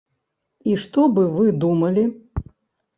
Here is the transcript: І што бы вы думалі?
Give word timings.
І 0.71 0.79
што 0.87 1.05
бы 1.19 1.27
вы 1.37 1.55
думалі? 1.67 2.11